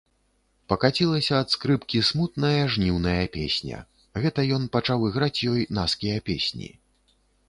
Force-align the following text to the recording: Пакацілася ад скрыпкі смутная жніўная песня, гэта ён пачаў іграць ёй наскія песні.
Пакацілася 0.71 1.33
ад 1.43 1.47
скрыпкі 1.55 1.99
смутная 2.09 2.63
жніўная 2.75 3.25
песня, 3.35 3.81
гэта 4.23 4.47
ён 4.55 4.65
пачаў 4.77 5.05
іграць 5.11 5.43
ёй 5.53 5.61
наскія 5.79 6.17
песні. 6.31 6.69